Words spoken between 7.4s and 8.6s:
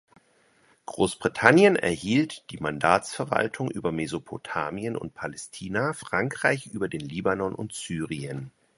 und Syrien.